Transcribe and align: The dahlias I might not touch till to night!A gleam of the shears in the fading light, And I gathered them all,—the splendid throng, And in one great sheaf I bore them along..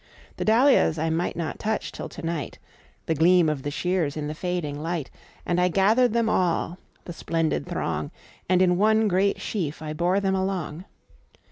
The 0.37 0.45
dahlias 0.45 0.97
I 0.97 1.11
might 1.11 1.35
not 1.35 1.59
touch 1.59 1.91
till 1.91 2.09
to 2.09 2.23
night!A 2.25 3.13
gleam 3.13 3.47
of 3.47 3.61
the 3.61 3.69
shears 3.69 4.17
in 4.17 4.25
the 4.27 4.33
fading 4.33 4.81
light, 4.81 5.11
And 5.45 5.61
I 5.61 5.67
gathered 5.67 6.11
them 6.11 6.27
all,—the 6.27 7.13
splendid 7.13 7.67
throng, 7.67 8.09
And 8.49 8.63
in 8.63 8.77
one 8.77 9.07
great 9.07 9.39
sheaf 9.39 9.79
I 9.79 9.93
bore 9.93 10.19
them 10.19 10.33
along.. 10.33 10.85